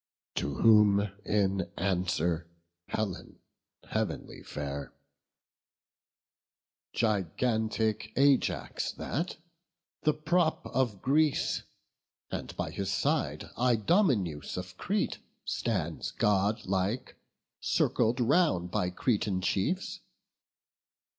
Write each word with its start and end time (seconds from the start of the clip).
To 0.33 0.55
whom, 0.55 1.01
in 1.25 1.71
answer, 1.77 2.47
Helen, 2.87 3.37
heav'nly 3.83 4.41
fair: 4.41 4.93
"Gigantic 6.91 8.11
Ajax 8.15 8.93
that, 8.93 9.37
the 10.01 10.13
prop 10.15 10.65
of 10.65 11.03
Greece; 11.03 11.61
And 12.31 12.55
by 12.57 12.71
his 12.71 12.91
side 12.91 13.51
Idomeneus 13.59 14.57
of 14.57 14.75
Crete 14.75 15.19
Stands 15.45 16.09
godlike, 16.09 17.15
circled 17.59 18.19
round 18.19 18.71
by 18.71 18.89
Cretan 18.89 19.39
chiefs. 19.41 19.99